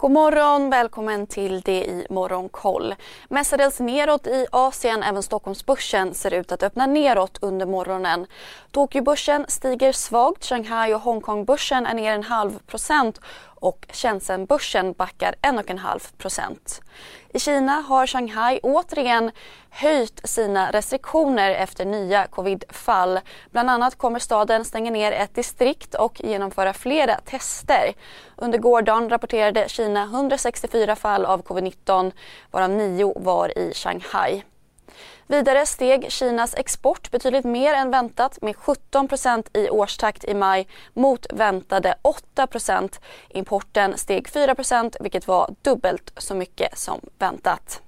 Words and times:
God 0.00 0.10
morgon, 0.10 0.70
välkommen 0.70 1.26
till 1.26 1.60
det 1.60 1.84
i 1.84 2.06
Morgonkoll. 2.10 2.94
Mestadels 3.28 3.80
neråt 3.80 4.26
i 4.26 4.46
Asien, 4.52 5.02
även 5.02 5.22
Stockholmsbörsen 5.22 6.14
ser 6.14 6.34
ut 6.34 6.52
att 6.52 6.62
öppna 6.62 6.86
neråt 6.86 7.38
under 7.40 7.66
morgonen. 7.66 8.26
Tokyobörsen 8.70 9.44
stiger 9.48 9.92
svagt, 9.92 10.44
Shanghai 10.44 10.94
och 10.94 11.00
Hongkongbörsen 11.00 11.86
är 11.86 11.94
ner 11.94 12.12
en 12.12 12.22
halv 12.22 12.58
procent 12.66 13.20
och 13.60 13.86
Shenzhenbörsen 13.92 14.92
backar 14.92 15.34
1,5 15.42 16.16
procent. 16.18 16.80
I 17.32 17.38
Kina 17.38 17.72
har 17.72 18.06
Shanghai 18.06 18.60
återigen 18.62 19.30
höjt 19.70 20.20
sina 20.24 20.70
restriktioner 20.70 21.50
efter 21.50 21.84
nya 21.84 22.26
covidfall. 22.26 23.20
Bland 23.50 23.70
annat 23.70 23.98
kommer 23.98 24.18
staden 24.18 24.64
stänga 24.64 24.90
ner 24.90 25.12
ett 25.12 25.34
distrikt 25.34 25.94
och 25.94 26.20
genomföra 26.24 26.72
flera 26.72 27.14
tester. 27.14 27.94
Under 28.36 28.58
gårdagen 28.58 29.10
rapporterade 29.10 29.68
Kina 29.68 30.02
164 30.02 30.96
fall 30.96 31.24
av 31.24 31.42
covid-19 31.42 32.12
varav 32.50 32.70
nio 32.70 33.12
var 33.16 33.58
i 33.58 33.72
Shanghai. 33.74 34.42
Vidare 35.30 35.66
steg 35.66 36.12
Kinas 36.12 36.54
export 36.54 37.10
betydligt 37.10 37.44
mer 37.44 37.74
än 37.74 37.90
väntat 37.90 38.42
med 38.42 38.54
17% 38.54 39.58
i 39.58 39.70
årstakt 39.70 40.24
i 40.24 40.34
maj 40.34 40.68
mot 40.94 41.26
väntade 41.30 41.94
8% 42.36 43.00
Importen 43.28 43.98
steg 43.98 44.26
4% 44.28 44.96
vilket 45.00 45.26
var 45.26 45.54
dubbelt 45.62 46.12
så 46.16 46.34
mycket 46.34 46.78
som 46.78 47.00
väntat. 47.18 47.82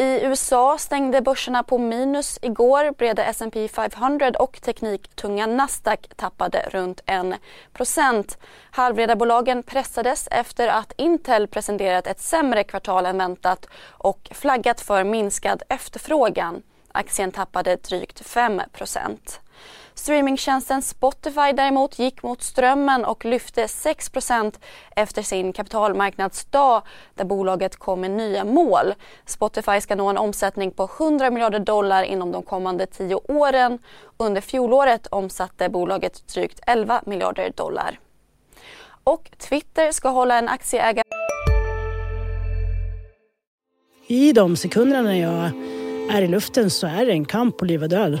I 0.00 0.20
USA 0.24 0.78
stängde 0.78 1.20
börserna 1.20 1.62
på 1.62 1.78
minus 1.78 2.38
igår. 2.42 2.92
Breda 2.98 3.24
S&P 3.24 3.68
500 3.68 4.30
och 4.38 4.60
tekniktunga 4.62 5.46
Nasdaq 5.46 6.08
tappade 6.16 6.68
runt 6.70 7.00
1% 7.74 8.36
Halvledarbolagen 8.70 9.62
pressades 9.62 10.28
efter 10.30 10.68
att 10.68 10.92
Intel 10.96 11.46
presenterat 11.46 12.06
ett 12.06 12.20
sämre 12.20 12.64
kvartal 12.64 13.06
än 13.06 13.18
väntat 13.18 13.66
och 13.88 14.28
flaggat 14.34 14.80
för 14.80 15.04
minskad 15.04 15.62
efterfrågan. 15.68 16.62
Aktien 16.92 17.32
tappade 17.32 17.76
drygt 17.76 18.26
5 18.26 18.62
Streamingtjänsten 20.00 20.82
Spotify 20.82 21.52
däremot 21.54 21.98
gick 21.98 22.22
mot 22.22 22.42
strömmen 22.42 23.04
och 23.04 23.24
lyfte 23.24 23.66
6% 23.66 24.58
efter 24.96 25.22
sin 25.22 25.52
kapitalmarknadsdag 25.52 26.82
där 27.14 27.24
bolaget 27.24 27.76
kom 27.76 28.00
med 28.00 28.10
nya 28.10 28.44
mål. 28.44 28.94
Spotify 29.26 29.80
ska 29.80 29.94
nå 29.94 30.08
en 30.08 30.18
omsättning 30.18 30.70
på 30.70 30.90
100 30.98 31.30
miljarder 31.30 31.58
dollar 31.58 32.02
inom 32.02 32.32
de 32.32 32.42
kommande 32.42 32.86
tio 32.86 33.14
åren. 33.14 33.78
Under 34.16 34.40
fjolåret 34.40 35.06
omsatte 35.06 35.68
bolaget 35.68 36.28
drygt 36.34 36.60
11 36.66 37.02
miljarder 37.06 37.52
dollar. 37.56 37.98
Och 39.04 39.30
Twitter 39.38 39.92
ska 39.92 40.08
hålla 40.08 40.38
en 40.38 40.48
aktieägare... 40.48 41.04
I 44.06 44.32
de 44.32 44.56
sekunderna 44.56 45.02
när 45.02 45.20
jag 45.20 45.50
är 46.16 46.22
i 46.22 46.28
luften 46.28 46.70
så 46.70 46.86
är 46.86 47.06
det 47.06 47.12
en 47.12 47.24
kamp 47.24 47.58
på 47.58 47.64
liv 47.64 47.82
och 47.82 47.88
död. 47.88 48.20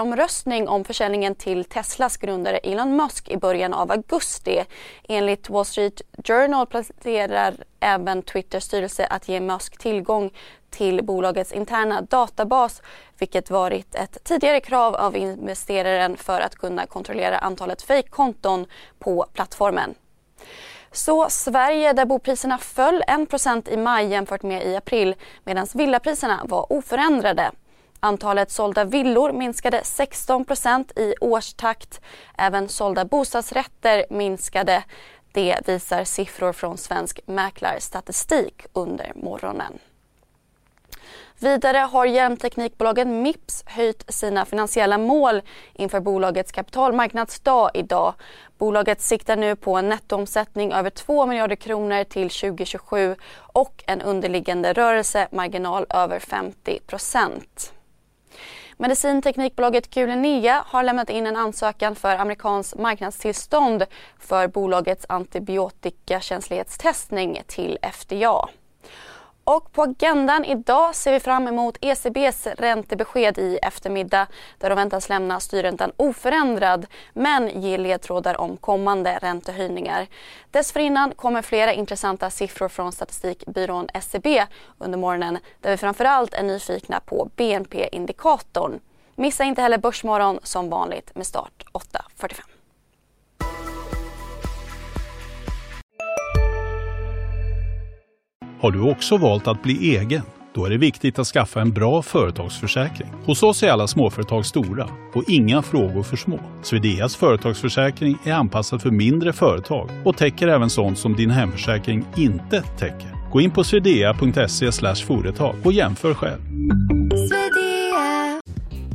omröstning 0.00 0.68
om 0.68 0.84
försäljningen 0.84 1.34
till 1.34 1.64
Teslas 1.64 2.16
grundare 2.16 2.58
Elon 2.58 2.96
Musk 2.96 3.28
i 3.28 3.36
början 3.36 3.74
av 3.74 3.90
augusti. 3.90 4.64
Enligt 5.08 5.50
Wall 5.50 5.64
Street 5.64 6.02
Journal 6.24 6.66
planerar 6.66 7.54
även 7.80 8.22
Twitters 8.22 8.64
styrelse 8.64 9.06
att 9.06 9.28
ge 9.28 9.40
Musk 9.40 9.78
tillgång 9.78 10.30
till 10.70 11.04
bolagets 11.04 11.52
interna 11.52 12.00
databas 12.00 12.82
vilket 13.18 13.50
varit 13.50 13.94
ett 13.94 14.24
tidigare 14.24 14.60
krav 14.60 14.94
av 14.94 15.16
investeraren 15.16 16.16
för 16.16 16.40
att 16.40 16.54
kunna 16.54 16.86
kontrollera 16.86 17.38
antalet 17.38 17.82
fejkkonton 17.82 18.66
på 18.98 19.26
plattformen. 19.32 19.94
Så 20.92 21.26
Sverige 21.30 21.92
där 21.92 22.04
bopriserna 22.04 22.58
föll 22.58 23.02
1 23.56 23.68
i 23.68 23.76
maj 23.76 24.06
jämfört 24.06 24.42
med 24.42 24.66
i 24.66 24.76
april 24.76 25.14
medan 25.44 25.66
villapriserna 25.74 26.40
var 26.44 26.72
oförändrade. 26.72 27.50
Antalet 28.04 28.50
sålda 28.50 28.84
villor 28.84 29.32
minskade 29.32 29.80
16% 29.80 30.98
i 30.98 31.14
årstakt. 31.20 32.00
Även 32.38 32.68
sålda 32.68 33.04
bostadsrätter 33.04 34.04
minskade. 34.10 34.84
Det 35.32 35.68
visar 35.68 36.04
siffror 36.04 36.52
från 36.52 36.78
Svensk 36.78 37.20
Mäklarstatistik 37.26 38.66
under 38.72 39.12
morgonen. 39.14 39.78
Vidare 41.38 41.78
har 41.78 42.06
hjälmteknikbolagen 42.06 43.22
Mips 43.22 43.64
höjt 43.66 44.04
sina 44.14 44.44
finansiella 44.44 44.98
mål 44.98 45.42
inför 45.72 46.00
bolagets 46.00 46.52
kapitalmarknadsdag 46.52 47.70
idag. 47.74 48.14
Bolaget 48.58 49.00
siktar 49.00 49.36
nu 49.36 49.56
på 49.56 49.76
en 49.76 49.88
nettoomsättning 49.88 50.72
över 50.72 50.90
2 50.90 51.26
miljarder 51.26 51.56
kronor 51.56 52.04
till 52.04 52.30
2027 52.30 53.16
och 53.34 53.84
en 53.86 54.02
underliggande 54.02 54.72
rörelsemarginal 54.72 55.86
över 55.90 56.18
50 56.18 56.80
procent. 56.86 57.72
Medicinteknikbolaget 58.82 59.90
Q-Linnea 59.90 60.64
har 60.66 60.82
lämnat 60.82 61.10
in 61.10 61.26
en 61.26 61.36
ansökan 61.36 61.94
för 61.94 62.16
amerikanskt 62.16 62.78
marknadstillstånd 62.78 63.84
för 64.18 64.48
bolagets 64.48 65.06
antibiotikakänslighetstestning 65.08 67.42
till 67.46 67.78
FDA. 67.92 68.48
Och 69.44 69.72
på 69.72 69.82
agendan 69.82 70.44
idag 70.44 70.94
ser 70.94 71.12
vi 71.12 71.20
fram 71.20 71.48
emot 71.48 71.78
ECBs 71.80 72.46
räntebesked 72.46 73.38
i 73.38 73.58
eftermiddag 73.62 74.26
där 74.58 74.70
de 74.70 74.74
väntas 74.74 75.08
lämna 75.08 75.40
styrräntan 75.40 75.92
oförändrad 75.96 76.86
men 77.12 77.62
ge 77.62 77.78
ledtrådar 77.78 78.40
om 78.40 78.56
kommande 78.56 79.18
räntehöjningar. 79.22 80.06
Dessförinnan 80.50 81.12
kommer 81.16 81.42
flera 81.42 81.72
intressanta 81.72 82.30
siffror 82.30 82.68
från 82.68 82.92
statistikbyrån 82.92 83.88
SCB 83.94 84.46
under 84.78 84.98
morgonen 84.98 85.38
där 85.60 85.70
vi 85.70 85.76
framförallt 85.76 86.34
är 86.34 86.42
nyfikna 86.42 87.00
på 87.00 87.30
BNP-indikatorn. 87.36 88.80
Missa 89.14 89.44
inte 89.44 89.62
heller 89.62 89.78
Börsmorgon 89.78 90.38
som 90.42 90.70
vanligt 90.70 91.14
med 91.14 91.26
start 91.26 91.64
8.45. 91.72 92.61
Har 98.62 98.70
du 98.70 98.80
också 98.80 99.16
valt 99.16 99.46
att 99.48 99.62
bli 99.62 99.96
egen? 99.96 100.22
Då 100.54 100.66
är 100.66 100.70
det 100.70 100.76
viktigt 100.76 101.18
att 101.18 101.26
skaffa 101.26 101.60
en 101.60 101.72
bra 101.72 102.02
företagsförsäkring. 102.02 103.08
Hos 103.24 103.42
oss 103.42 103.62
är 103.62 103.70
alla 103.70 103.86
småföretag 103.86 104.46
stora 104.46 104.88
och 105.14 105.24
inga 105.28 105.62
frågor 105.62 106.02
för 106.02 106.16
små. 106.16 106.40
Swedeas 106.62 107.16
företagsförsäkring 107.16 108.18
är 108.24 108.32
anpassad 108.32 108.82
för 108.82 108.90
mindre 108.90 109.32
företag 109.32 109.90
och 110.04 110.16
täcker 110.16 110.48
även 110.48 110.70
sånt 110.70 110.98
som 110.98 111.16
din 111.16 111.30
hemförsäkring 111.30 112.04
inte 112.16 112.62
täcker. 112.78 113.30
Gå 113.32 113.40
in 113.40 113.50
på 113.50 113.64
swedea.se 113.64 114.72
företag 115.06 115.56
och 115.64 115.72
jämför 115.72 116.14
själv. 116.14 116.40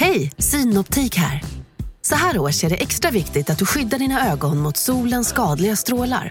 Hej, 0.00 0.32
Synoptik 0.38 1.16
här. 1.16 1.42
Så 2.02 2.14
här 2.14 2.38
års 2.38 2.64
är 2.64 2.70
det 2.70 2.76
extra 2.76 3.10
viktigt 3.10 3.50
att 3.50 3.58
du 3.58 3.66
skyddar 3.66 3.98
dina 3.98 4.32
ögon 4.32 4.58
mot 4.58 4.76
solens 4.76 5.28
skadliga 5.28 5.76
strålar. 5.76 6.30